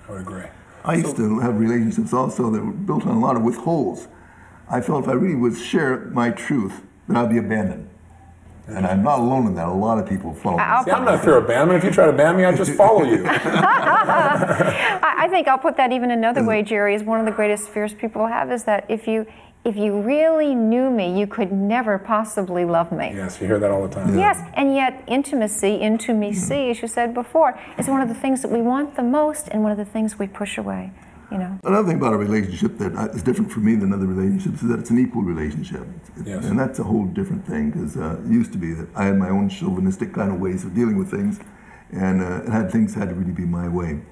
[0.08, 0.46] I would agree.
[0.84, 4.08] I used to have relationships also that were built on a lot of withholds.
[4.68, 7.88] I felt if I really would share my truth, that I'd be abandoned.
[8.68, 9.68] And I'm not alone in that.
[9.68, 10.64] A lot of people follow me.
[10.84, 11.78] See, I'm not fear abandonment.
[11.78, 13.24] If you try to ban me, I'd just follow you.
[13.26, 17.92] I think I'll put that even another way, Jerry, is one of the greatest fears
[17.92, 19.26] people have is that if you
[19.64, 23.12] if you really knew me, you could never possibly love me.
[23.14, 24.18] Yes, you hear that all the time.
[24.18, 28.50] Yes, and yet intimacy, intimacy, as you said before, is one of the things that
[28.50, 30.92] we want the most and one of the things we push away.
[31.30, 31.58] You know.
[31.64, 34.80] Another thing about a relationship that is different for me than other relationships is that
[34.80, 35.86] it's an equal relationship.
[36.26, 36.44] Yes.
[36.44, 39.16] And that's a whole different thing because uh, it used to be that I had
[39.16, 41.40] my own chauvinistic kind of ways of dealing with things,
[41.90, 44.02] and uh, it had things had to really be my way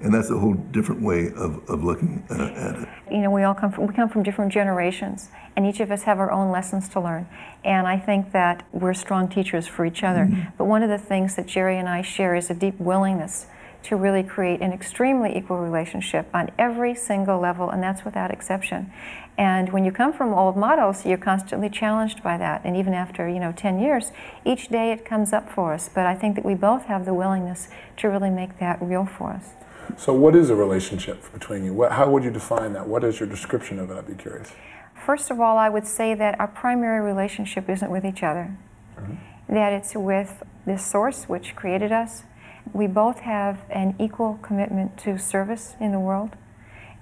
[0.00, 2.88] and that's a whole different way of, of looking uh, at it.
[3.10, 6.02] You know, we all come from we come from different generations, and each of us
[6.02, 7.28] have our own lessons to learn.
[7.64, 10.26] And I think that we're strong teachers for each other.
[10.26, 10.50] Mm-hmm.
[10.58, 13.46] But one of the things that Jerry and I share is a deep willingness
[13.84, 18.90] to really create an extremely equal relationship on every single level, and that's without exception.
[19.36, 22.62] And when you come from old models, you're constantly challenged by that.
[22.64, 24.12] And even after, you know, 10 years,
[24.44, 25.90] each day it comes up for us.
[25.92, 29.32] But I think that we both have the willingness to really make that real for
[29.32, 29.50] us.
[29.96, 31.72] So, what is a relationship between you?
[31.72, 32.86] What, how would you define that?
[32.86, 33.96] What is your description of it?
[33.96, 34.52] I'd be curious.
[34.94, 38.56] First of all, I would say that our primary relationship isn't with each other,
[38.96, 39.54] mm-hmm.
[39.54, 42.24] that it's with this source which created us.
[42.72, 46.30] We both have an equal commitment to service in the world,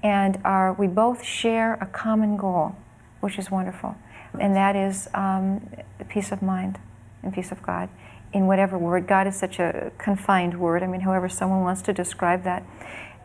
[0.02, 2.74] and our, we both share a common goal,
[3.20, 3.96] which is wonderful,
[4.38, 5.68] and that is um,
[6.08, 6.80] peace of mind
[7.22, 7.88] and peace of God
[8.32, 9.06] in whatever word.
[9.06, 10.82] God is such a confined word.
[10.82, 12.64] I mean, however someone wants to describe that.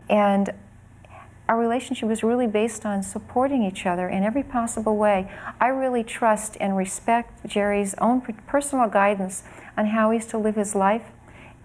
[0.10, 0.54] And
[1.48, 5.32] our relationship is really based on supporting each other in every possible way.
[5.62, 9.44] I really trust and respect Jerry's own personal guidance
[9.78, 11.06] on how he's to live his life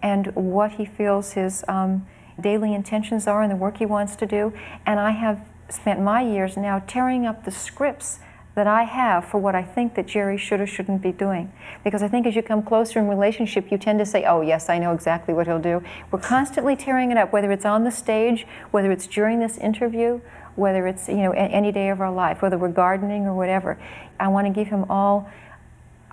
[0.00, 2.06] and what he feels his um,
[2.40, 4.52] daily intentions are and the work he wants to do.
[4.86, 8.20] And I have spent my years now tearing up the scripts
[8.54, 11.52] that I have for what I think that Jerry should or shouldn't be doing.
[11.84, 14.68] Because I think as you come closer in relationship, you tend to say, oh, yes,
[14.68, 15.82] I know exactly what he'll do.
[16.10, 20.20] We're constantly tearing it up, whether it's on the stage, whether it's during this interview,
[20.54, 23.78] whether it's you know any day of our life, whether we're gardening or whatever.
[24.20, 25.30] I want to give him all.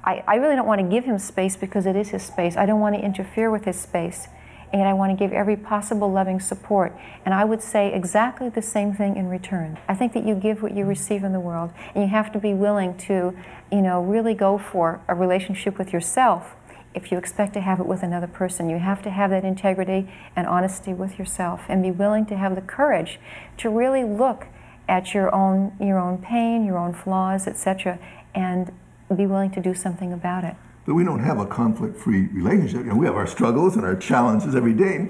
[0.03, 2.55] I, I really don't want to give him space because it is his space.
[2.55, 4.29] I don't want to interfere with his space.
[4.71, 6.95] And I want to give every possible loving support.
[7.25, 9.79] And I would say exactly the same thing in return.
[9.87, 12.39] I think that you give what you receive in the world, and you have to
[12.39, 13.35] be willing to,
[13.71, 16.55] you know, really go for a relationship with yourself
[16.93, 18.69] if you expect to have it with another person.
[18.69, 22.55] You have to have that integrity and honesty with yourself and be willing to have
[22.55, 23.19] the courage
[23.57, 24.47] to really look
[24.87, 27.99] at your own your own pain, your own flaws, etc.,
[28.33, 28.71] and
[29.15, 30.55] be willing to do something about it.
[30.89, 32.79] But we don't have a conflict-free relationship.
[32.79, 35.07] You know, we have our struggles and our challenges every day.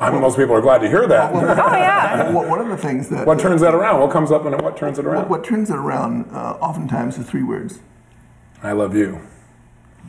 [0.00, 1.34] I mean, most people are glad to hear that.
[1.34, 2.30] oh yeah.
[2.30, 4.00] Well, one of the things that what turns that around?
[4.00, 5.28] What comes up and what turns it around?
[5.28, 7.80] What, what turns it around uh, oftentimes is three words.
[8.62, 9.20] I love you.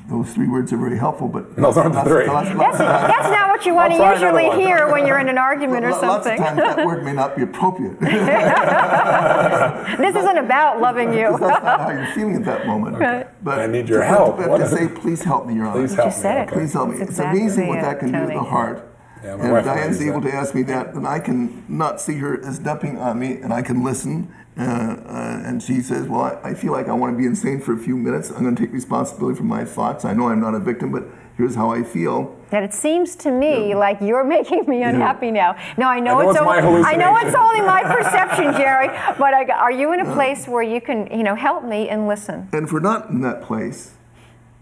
[0.10, 2.26] Those three words are very helpful, but those aren't the three.
[2.26, 5.38] lots- That's, that's not what you want to I'll usually hear when you're in an
[5.50, 6.38] argument or Lots of something.
[6.42, 7.98] times that word may not be appropriate.
[10.00, 11.30] This isn't about loving you.
[11.38, 12.98] That's not how you're feeling at that moment.
[13.44, 14.38] But I need your to- help.
[14.38, 15.82] But What to say, please help me, Your Honor.
[15.82, 16.22] Please help just me.
[16.24, 16.48] said it.
[16.48, 16.54] okay.
[16.60, 16.98] Please help me.
[16.98, 18.86] That's It's exactly amazing what that can do to the heart.
[19.24, 20.32] Yeah, and wife Diane's able that.
[20.32, 23.54] to ask me that, and I can not see her as dumping on me, and
[23.54, 24.34] I can listen.
[24.60, 27.62] Uh, uh, and she says, "Well, I, I feel like I want to be insane
[27.62, 28.30] for a few minutes.
[28.30, 30.04] I'm going to take responsibility for my thoughts.
[30.04, 31.06] I know I'm not a victim, but
[31.38, 35.56] here's how I feel." That it seems to me like you're making me unhappy now.
[35.78, 38.88] Now I know, I know it's, it's only I know it's only my perception, Jerry.
[39.18, 42.06] But I, are you in a place where you can, you know, help me and
[42.10, 42.50] listen?
[42.52, 43.92] And if we're not in that place,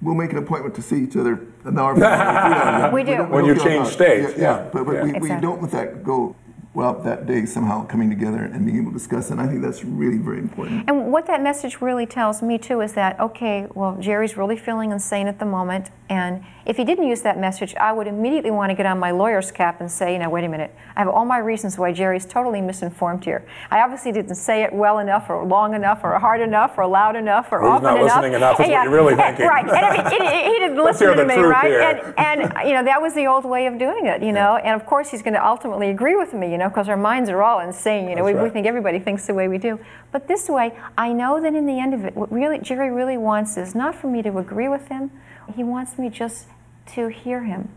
[0.02, 2.92] we'll make an appointment to see each other an hour from now.
[2.94, 3.18] We do.
[3.18, 3.94] don't- When you change that.
[3.94, 4.70] states, Yeah, yeah.
[4.72, 5.04] but, but Yeah.
[5.20, 6.36] we, we don't let that go
[6.78, 9.34] well that day somehow coming together and being able to discuss it.
[9.34, 10.88] And I think that's really very important.
[10.88, 14.92] And what that message really tells me too is that okay, well, Jerry's really feeling
[14.92, 18.70] insane at the moment, and if he didn't use that message, I would immediately want
[18.70, 21.08] to get on my lawyer's cap and say, you know, wait a minute, I have
[21.10, 23.46] all my reasons why Jerry's totally misinformed here.
[23.72, 27.16] I obviously didn't say it well enough, or long enough, or hard enough, or loud
[27.16, 28.16] enough, or Or he's often not enough.
[28.16, 29.48] listening enough is And what you're really thinking.
[29.48, 31.52] Right, and I mean, he, he- he didn't Let's listen hear to the me, truth
[31.52, 31.72] right?
[31.72, 32.14] here.
[32.18, 34.58] And, and you know that was the old way of doing it, you know.
[34.58, 37.30] And of course, he's going to ultimately agree with me, you know, because our minds
[37.30, 38.10] are all insane.
[38.10, 39.80] You know, we, That's we think everybody thinks the way we do.
[40.12, 43.18] But this way, I know that in the end of it, what really Jerry really
[43.18, 45.12] wants is not for me to agree with him.
[45.56, 46.48] He wants me just
[46.96, 47.70] to hear him,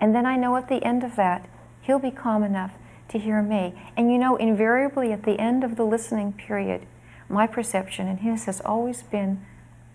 [0.00, 1.48] and then I know at the end of that,
[1.82, 2.72] he'll be calm enough
[3.08, 3.74] to hear me.
[3.96, 6.86] And you know, invariably at the end of the listening period,
[7.28, 9.44] my perception and his has always been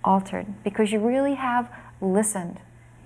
[0.04, 1.70] altered because you really have
[2.02, 2.60] listened.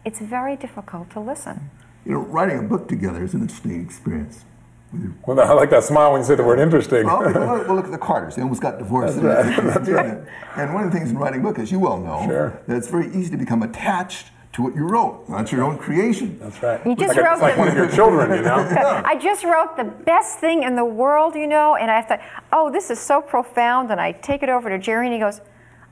[0.06, 1.70] It's very difficult to listen.
[2.06, 4.46] You know, writing a book together is an interesting experience.
[5.28, 7.06] Well, I like that smile when you say the word interesting.
[7.06, 7.34] Well, well,
[7.66, 8.36] well, look at the Carters.
[8.36, 9.22] They almost got divorced.
[9.22, 9.74] That's right.
[9.74, 10.18] That's right.
[10.58, 12.62] And one of the things in writing a book, as you well know, Sure.
[12.68, 15.26] that it's very easy to become attached to what you wrote.
[15.30, 16.38] That's your own creation.
[16.40, 16.86] That's right.
[16.86, 19.02] You just like, a- wrote it's like the- one of your children, you know.
[19.06, 22.20] I just wrote the best thing in the world, you know, and I thought,
[22.52, 23.90] oh, this is so profound.
[23.92, 25.42] And I take it over to Jerry, and he goes,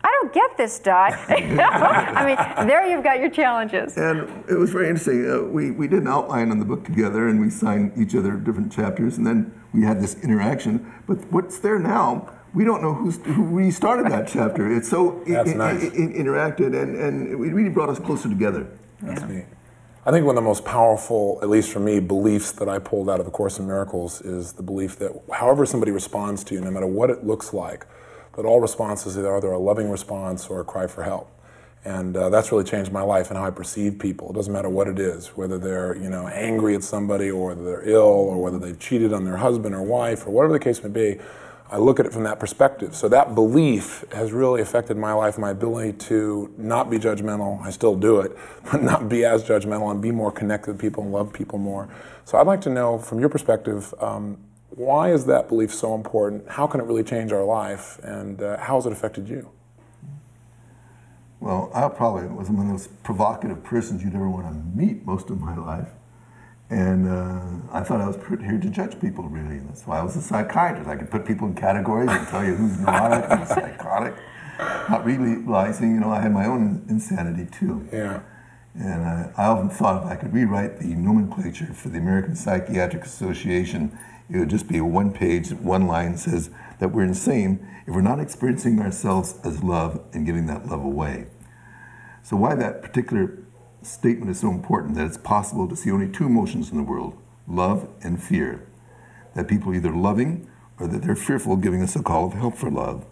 [0.04, 1.10] I don't get this, Di.
[1.30, 3.98] I mean, there you've got your challenges.
[3.98, 5.30] And it was very interesting.
[5.30, 8.34] Uh, we, we did an outline on the book together and we signed each other
[8.34, 10.92] different chapters and then we had this interaction.
[11.08, 14.72] But what's there now, we don't know who's, who really started that chapter.
[14.76, 15.84] It's so i- That's i- nice.
[15.84, 15.90] i- i-
[16.22, 18.68] interacted and, and it really brought us closer together.
[19.02, 19.46] That's neat.
[20.04, 23.08] I think one of the most powerful, at least for me, beliefs that I pulled
[23.08, 26.62] out of the Course in Miracles is the belief that however somebody responds to you,
[26.62, 27.86] no matter what it looks like,
[28.36, 31.30] that all responses are either a loving response or a cry for help.
[31.84, 34.30] And uh, that's really changed my life and how I perceive people.
[34.30, 37.64] It doesn't matter what it is, whether they're you know angry at somebody or whether
[37.64, 40.84] they're ill or whether they've cheated on their husband or wife or whatever the case
[40.84, 41.20] may be.
[41.72, 42.94] I look at it from that perspective.
[42.94, 47.62] So that belief has really affected my life, my ability to not be judgmental.
[47.62, 48.38] I still do it,
[48.72, 51.88] but not be as judgmental and be more connected to people and love people more.
[52.26, 54.38] So I'd like to know, from your perspective, um,
[54.82, 56.50] why is that belief so important?
[56.50, 58.00] How can it really change our life?
[58.04, 59.52] And uh, how has it affected you?
[61.40, 65.30] Well, I probably was one of those provocative persons you'd ever want to meet most
[65.30, 65.90] of my life.
[66.70, 67.42] And uh,
[67.72, 69.58] I thought I was here to judge people, really.
[69.58, 70.90] And that's why I was a psychiatrist.
[70.90, 74.16] I could put people in categories and tell you who's neurotic, who's psychotic,
[74.90, 77.88] not realizing, you know, I had my own insanity too.
[77.92, 78.22] Yeah.
[78.76, 83.04] And I, I often thought if I could rewrite the nomenclature for the American Psychiatric
[83.04, 83.98] Association,
[84.32, 88.20] it would just be one page, one line says that we're insane if we're not
[88.20, 91.28] experiencing ourselves as love and giving that love away.
[92.24, 93.38] So, why that particular
[93.82, 97.18] statement is so important that it's possible to see only two emotions in the world
[97.48, 98.66] love and fear.
[99.36, 102.56] That people are either loving or that they're fearful, giving us a call of help
[102.56, 103.06] for love.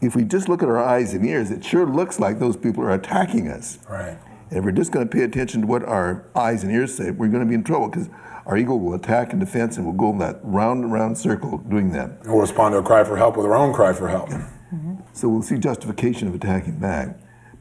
[0.00, 2.82] If we just look at our eyes and ears, it sure looks like those people
[2.82, 3.78] are attacking us.
[3.88, 4.18] Right.
[4.48, 7.10] And if we're just going to pay attention to what our eyes and ears say,
[7.10, 8.08] we're going to be in trouble because
[8.50, 11.58] our ego will attack and defense and we'll go in that round and round circle
[11.58, 12.10] doing that.
[12.22, 14.28] And we'll respond to a cry for help with our own cry for help.
[14.28, 14.94] Mm-hmm.
[15.12, 17.16] So we'll see justification of attacking back.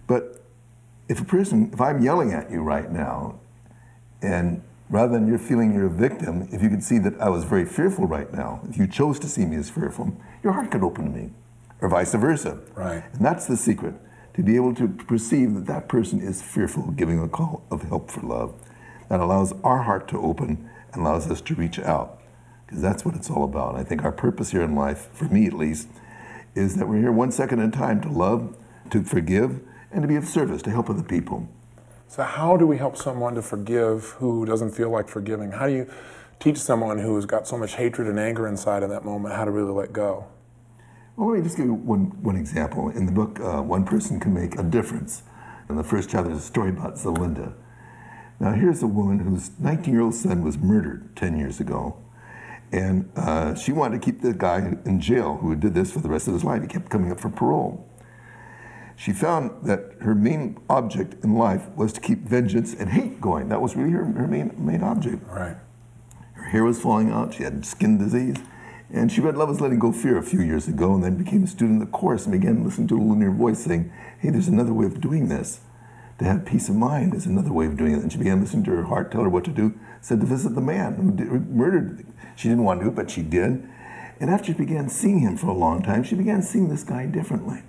[0.07, 0.43] But
[1.07, 3.39] if a person, if I'm yelling at you right now,
[4.23, 7.43] and rather than you're feeling you're a victim, if you could see that I was
[7.43, 10.83] very fearful right now, if you chose to see me as fearful, your heart could
[10.83, 11.29] open to me,
[11.81, 12.59] or vice versa.
[12.73, 13.03] Right.
[13.13, 13.93] And that's the secret,
[14.33, 18.09] to be able to perceive that that person is fearful, giving a call of help
[18.09, 18.55] for love.
[19.09, 22.21] That allows our heart to open allows us to reach out,
[22.65, 23.75] because that's what it's all about.
[23.75, 25.87] I think our purpose here in life, for me at least,
[26.55, 28.55] is that we're here one second at a time to love,
[28.91, 31.47] to forgive, and to be of service, to help other people.
[32.07, 35.51] So, how do we help someone to forgive who doesn't feel like forgiving?
[35.51, 35.89] How do you
[36.39, 39.45] teach someone who has got so much hatred and anger inside in that moment how
[39.45, 40.25] to really let go?
[41.15, 42.89] Well, let me just give you one, one example.
[42.89, 45.21] In the book, uh, One Person Can Make a Difference.
[45.69, 47.53] In the first chapter, there's a story about Zelinda.
[48.39, 51.97] Now, here's a woman whose 19 year old son was murdered 10 years ago.
[52.71, 56.09] And uh, she wanted to keep the guy in jail who did this for the
[56.09, 56.61] rest of his life.
[56.61, 57.85] He kept coming up for parole.
[58.95, 63.49] She found that her main object in life was to keep vengeance and hate going.
[63.49, 65.23] That was really her, her main, main object.
[65.27, 65.55] Right.
[66.33, 68.35] Her hair was falling out, she had skin disease.
[68.91, 71.43] And she read Love is Letting Go Fear a few years ago and then became
[71.43, 74.47] a student of the course and began listening to a inner voice saying, hey, there's
[74.47, 75.61] another way of doing this.
[76.19, 77.99] To have peace of mind is another way of doing it.
[78.01, 80.53] And she began listening to her heart tell her what to do, said to visit
[80.55, 82.05] the man who did, murdered.
[82.35, 83.67] She didn't want to, do it, but she did.
[84.19, 87.05] And after she began seeing him for a long time, she began seeing this guy
[87.05, 87.63] differently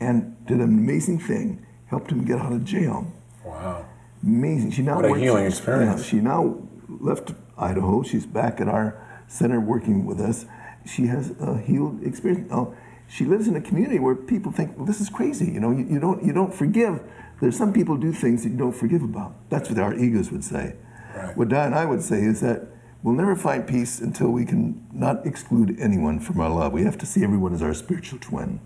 [0.00, 3.06] and did an amazing thing, helped him get out of jail.
[3.44, 3.86] Wow.
[4.24, 4.72] Amazing.
[4.72, 6.00] She now What a works- healing experience.
[6.02, 6.56] Yeah, she now
[6.88, 8.02] left Idaho.
[8.02, 10.46] She's back at our center working with us.
[10.84, 12.50] She has a healed experience.
[12.50, 12.74] Now,
[13.06, 15.46] she lives in a community where people think, well, this is crazy.
[15.50, 17.00] You know, you, you don't you don't forgive.
[17.40, 19.34] There's some people do things that you don't forgive about.
[19.48, 20.74] That's what our egos would say.
[21.16, 21.36] Right.
[21.36, 22.66] What Di and I would say is that
[23.02, 26.72] we'll never find peace until we can not exclude anyone from our love.
[26.72, 28.60] We have to see everyone as our spiritual twin.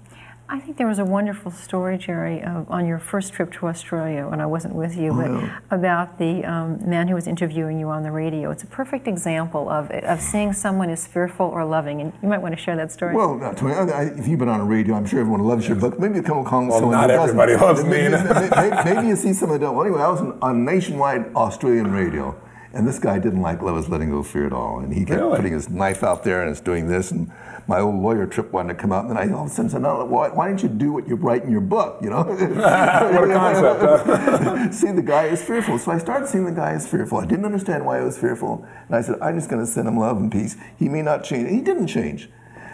[0.52, 4.28] I think there was a wonderful story, Jerry, uh, on your first trip to Australia
[4.28, 5.58] when I wasn't with you, but yeah.
[5.70, 8.50] about the um, man who was interviewing you on the radio.
[8.50, 12.42] It's a perfect example of, of seeing someone as fearful or loving, and you might
[12.42, 13.16] want to share that story.
[13.16, 13.72] Well, not Tony.
[13.72, 15.98] I, I, if you've been on a radio, I'm sure everyone loves your book.
[15.98, 17.40] Maybe you come along Well, someone not that doesn't.
[17.40, 18.08] everybody loves me.
[18.10, 19.74] Maybe, maybe, maybe you see someone that don't.
[19.74, 22.38] Well, anyway, I was on, on nationwide Australian radio,
[22.74, 25.04] and this guy didn't like Love is Letting Go of Fear at all, and he
[25.04, 25.36] kept Really?
[25.36, 27.30] putting his knife out there and it's doing this, and
[27.66, 29.70] my old lawyer trip wanted to come out, and then I all of a sudden
[29.70, 32.22] said, no, why, why didn't you do what you write in your book, you know?
[32.24, 34.74] what a concept.
[34.74, 35.78] see the guy is fearful.
[35.78, 37.18] So I started seeing the guy as fearful.
[37.18, 38.66] I didn't understand why he was fearful.
[38.88, 40.56] And I said, I'm just going to send him love and peace.
[40.76, 41.48] He may not change.
[41.48, 42.28] And he didn't change.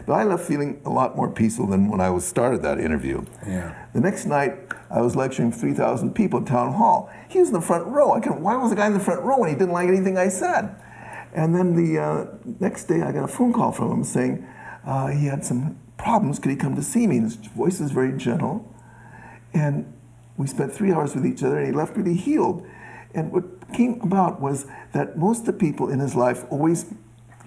[0.09, 3.27] But I left feeling a lot more peaceful than when I was started that interview.
[3.47, 3.75] Yeah.
[3.93, 4.55] The next night,
[4.91, 7.11] I was lecturing 3,000 people at Town Hall.
[7.29, 8.15] He was in the front row.
[8.15, 10.17] I can, why was the guy in the front row when he didn't like anything
[10.17, 10.75] I said?
[11.35, 12.27] And then the uh,
[12.59, 14.49] next day, I got a phone call from him saying
[14.87, 16.39] uh, he had some problems.
[16.39, 17.19] Could he come to see me?
[17.19, 18.75] And his voice is very gentle.
[19.53, 19.93] And
[20.39, 22.67] we spent three hours with each other, and he left really healed.
[23.15, 23.45] And what
[23.75, 26.95] came about was that most of the people in his life always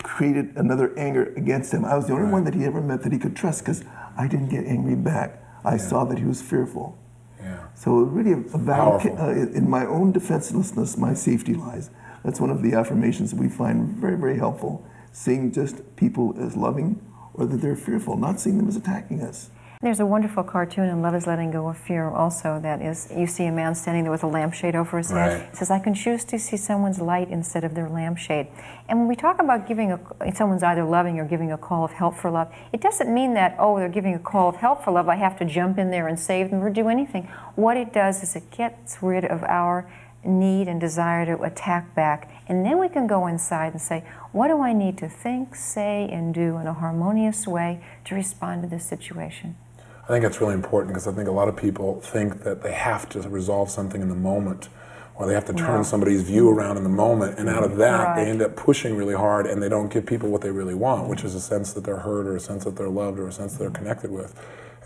[0.01, 1.85] created another anger against him.
[1.85, 3.83] I was the only one that he ever met that he could trust because
[4.17, 5.41] I didn't get angry back.
[5.63, 6.97] I saw that he was fearful.
[7.39, 7.67] Yeah.
[7.75, 11.89] So really, a, a battle uh, in my own defenselessness, my safety lies.
[12.23, 14.85] That's one of the affirmations that we find very, very helpful.
[15.11, 17.01] Seeing just people as loving,
[17.33, 19.49] or that they're fearful, not seeing them as attacking us.
[19.83, 23.25] There's a wonderful cartoon in Love is Letting Go of Fear also that is, you
[23.25, 25.39] see a man standing there with a lampshade over his head.
[25.39, 25.49] Right.
[25.49, 28.49] It says, I can choose to see someone's light instead of their lampshade.
[28.87, 29.99] And when we talk about giving a,
[30.35, 33.55] someone's either loving or giving a call of help for love, it doesn't mean that,
[33.57, 36.07] oh, they're giving a call of help for love, I have to jump in there
[36.07, 37.23] and save them or do anything.
[37.55, 39.91] What it does is it gets rid of our
[40.23, 42.29] need and desire to attack back.
[42.47, 46.07] And then we can go inside and say, what do I need to think, say,
[46.07, 49.55] and do in a harmonious way to respond to this situation?
[50.03, 52.73] I think it's really important because I think a lot of people think that they
[52.73, 54.69] have to resolve something in the moment
[55.15, 55.81] or they have to turn Yeah.
[55.83, 57.37] somebody's view around in the moment.
[57.37, 58.15] And out of that, Right.
[58.15, 61.07] they end up pushing really hard and they don't give people what they really want,
[61.07, 61.27] which mm-hmm.
[61.27, 63.53] is a sense that they're heard or a sense that they're loved or a sense
[63.53, 64.33] that they're connected with.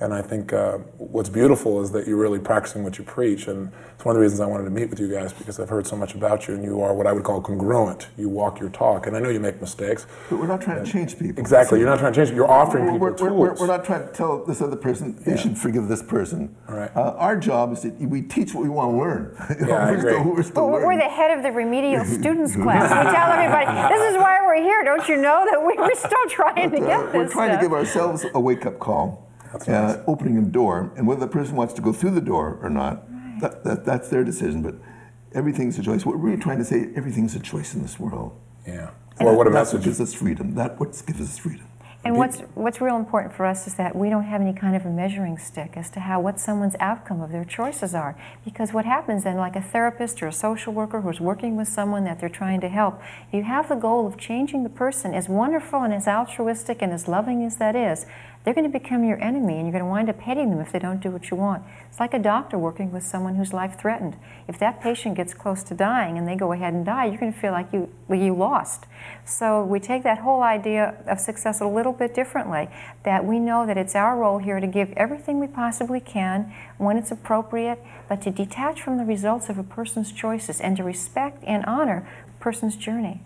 [0.02, 3.48] And I think uh, what's beautiful is that you're really practicing what you preach.
[3.48, 5.70] And it's one of the reasons I wanted to meet with you guys because I've
[5.70, 8.10] heard so much about you and you are what I would call congruent.
[8.18, 9.08] You walk your talk.
[9.08, 10.06] And I know you make mistakes.
[10.30, 11.40] But we're not trying to change people.
[11.40, 11.80] Exactly.
[11.80, 12.36] You're not trying to change it.
[12.36, 13.60] You're offering people We're, we're, we're, tools.
[13.62, 15.38] we're not trying to tell this other person they Yeah.
[15.38, 16.54] should forgive this person.
[16.68, 16.92] All right.
[16.94, 19.38] Uh, our job is that we teach what we want to learn.
[19.66, 20.32] Yeah, I we're still, agree.
[20.34, 22.90] we're still Well, we're the head of the remedial students class.
[22.92, 24.84] We tell everybody, this is why we're here.
[24.84, 27.60] Don't you know that we- we're still trying to Uh, this we're trying stuff?
[27.62, 29.25] to give ourselves a wake-up call,
[29.60, 30.04] That's uh, nice.
[30.08, 33.08] opening a door, and whether the person wants to go through the door or not,
[33.42, 34.76] that, that, that's their decision, but
[35.34, 36.06] everything's a choice.
[36.06, 38.40] What we're really trying to say, everything's a choice in this world.
[38.68, 38.92] Yeah.
[39.20, 39.86] Or what a That's what message.
[39.86, 40.56] gives us freedom.
[40.56, 41.68] That what gives us freedom.
[42.04, 44.86] And what's what's real important for us is that we don't have any kind of
[44.86, 48.16] a measuring stick as to how what someone's outcome of their choices are.
[48.44, 52.04] Because what happens then, like a therapist or a social worker who's working with someone
[52.04, 53.02] that they're trying to help,
[53.32, 57.08] you have the goal of changing the person, as wonderful and as altruistic and as
[57.08, 58.06] loving as that is,
[58.46, 60.72] they're going to become your enemy and you're going to wind up hating them if
[60.72, 61.64] they don't do what you want.
[61.90, 64.16] It's like a doctor working with someone who's life threatened.
[64.48, 67.34] If that patient gets close to dying and they go ahead and die, you're going
[67.34, 68.86] to feel like you, well, you lost.
[69.26, 72.70] So we take that whole idea of success a little bit differently,
[73.04, 76.98] that we know that it's our role here to give everything we possibly can when
[76.98, 81.44] it's appropriate, but to detach from the results of a person's choices and to respect
[81.48, 83.22] and honor a person's journey.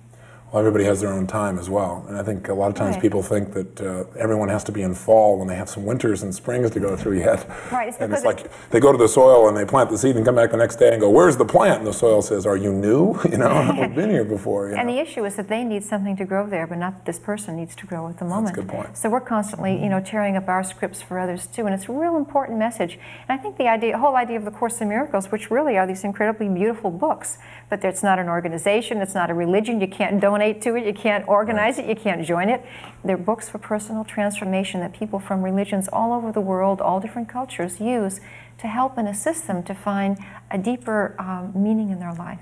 [0.51, 2.03] Well, everybody has their own time as well.
[2.07, 3.01] And I think a lot of times Right.
[3.03, 6.23] people think that uh, everyone has to be in fall when they have some winters
[6.23, 7.47] and springs to go through yet.
[7.71, 10.15] Right, it's and it's like they go to the soil and they plant the seed
[10.15, 11.79] and come back the next day and go, Where's the plant?
[11.79, 13.15] And the soil says, Are you new?
[13.29, 14.69] You know, I've been here before.
[14.69, 14.95] You And know?
[14.95, 17.55] the issue is that they need something to grow there, but not that this person
[17.55, 18.47] needs to grow at the moment.
[18.55, 18.97] That's a good point.
[18.97, 21.91] So we're constantly, you know, tearing up our scripts for others too, and it's a
[21.91, 22.97] real important message.
[23.27, 25.85] And I think the idea, whole idea of the Course in Miracles, which really are
[25.85, 27.37] these incredibly beautiful books,
[27.69, 29.79] but it's not an organization, it's not a religion.
[29.79, 32.65] You can't donate to it, you can't organize it, you can't join it.
[33.03, 37.29] They're books for personal transformation that people from religions all over the world, all different
[37.29, 38.19] cultures, use
[38.59, 40.17] to help and assist them to find
[40.51, 42.41] a deeper um, meaning in their life.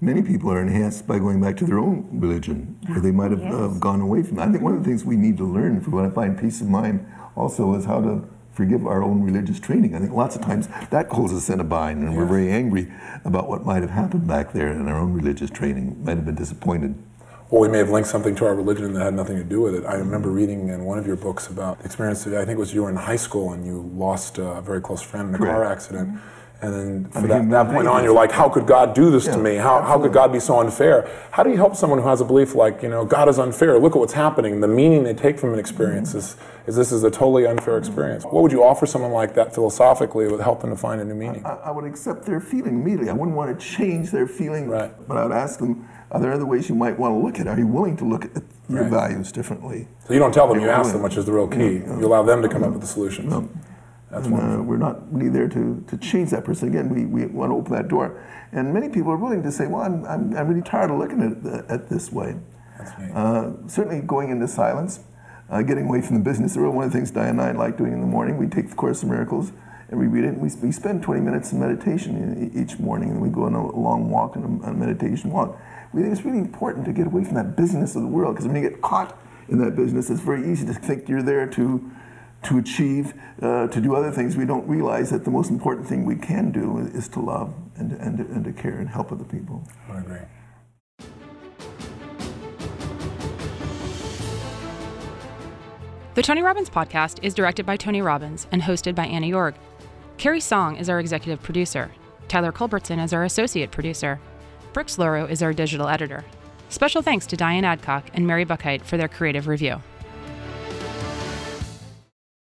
[0.00, 3.42] Many people are enhanced by going back to their own religion, where they might have
[3.42, 4.38] uh, gone away from.
[4.38, 4.42] it.
[4.42, 6.38] I think one of the things we need to learn if we want to find
[6.38, 9.94] peace of mind also is how to forgive our own religious training.
[9.94, 12.90] I think lots of times that holds us in a bind, and we're very angry
[13.24, 16.02] about what might have happened back there in our own religious training.
[16.04, 16.94] Might have been disappointed.
[17.48, 19.74] Or we may have linked something to our religion that had nothing to do with
[19.74, 19.84] it.
[19.84, 22.60] I remember reading in one of your books about the experience that I think it
[22.60, 25.38] was you were in high school and you lost a very close friend in a
[25.38, 26.08] car accident.
[26.08, 26.35] Mm-hmm.
[26.62, 29.26] And then from mean, that, that point on, you're like, how could God do this
[29.26, 29.56] to me?
[29.56, 30.12] How, how could.
[30.16, 31.10] God be so unfair?
[31.30, 33.78] How do you help someone who has a belief like, you know, God is unfair?
[33.78, 34.60] Look at what's happening.
[34.60, 36.18] The meaning they take from an experience mm-hmm.
[36.18, 36.36] is,
[36.66, 38.24] is this is a totally unfair experience.
[38.24, 41.44] What would you offer someone like that philosophically with helping to find a new meaning?
[41.44, 43.10] I, I would accept their feeling immediately.
[43.10, 44.90] I wouldn't want to change their feeling, Right.
[45.06, 47.46] but I would ask them, are there other ways you might want to look at
[47.46, 47.50] it?
[47.50, 48.90] Are you willing to look at your Right.
[48.90, 49.88] values differently?
[50.06, 51.82] So you don't tell them, you Yeah, ask them, which is the real key.
[51.84, 53.32] You allow them to come up with the solutions.
[54.10, 56.68] That's and, uh, we're not really there to, to change that person.
[56.68, 58.22] Again, we, we want to open that door.
[58.52, 61.22] And many people are willing to say, well, I'm, I'm, I'm really tired of looking
[61.22, 62.36] at it at this way.
[62.78, 63.10] That's neat.
[63.12, 65.00] Uh, certainly going into silence,
[65.50, 66.54] uh, getting away from the business.
[66.54, 68.46] The real- One of the things Diane and I like doing in the morning, we
[68.46, 69.52] take the Course of Miracles
[69.88, 70.28] and we read it.
[70.28, 73.76] And we, we spend 20 minutes in meditation each morning, and we go on a
[73.76, 75.58] long walk and a, a meditation walk.
[75.92, 78.46] We think it's really important to get away from that business of the world because
[78.46, 81.90] when you get caught in that business, it's very easy to think you're there to
[82.46, 84.36] to achieve, uh, to do other things.
[84.36, 87.92] We don't realize that the most important thing we can do is to love and,
[87.92, 89.66] and, and to care and help other people.
[89.90, 90.20] I agree.
[96.14, 99.54] The Tony Robbins podcast is directed by Tony Robbins and hosted by Anna Yorg.
[100.16, 101.90] Carrie Song is our executive producer.
[102.26, 104.18] Tyler Culbertson is our associate producer.
[104.72, 106.24] Brooks Loro is our digital editor.
[106.70, 109.80] Special thanks to Diane Adcock and Mary Buckheit for their creative review.